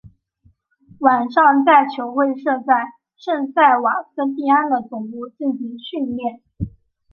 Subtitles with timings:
[1.01, 2.85] 晚上在球会设在
[3.17, 6.41] 圣塞瓦斯蒂安的总部进行训练。